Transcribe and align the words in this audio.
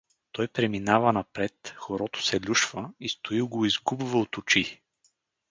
Той 0.31 0.47
преминава 0.47 1.13
напред, 1.13 1.73
хорото 1.77 2.23
се 2.23 2.47
люшва 2.49 2.89
и 2.99 3.09
Стоил 3.09 3.47
го 3.47 3.65
изгубва 3.65 4.19
от 4.19 4.37
очи. 4.37 4.81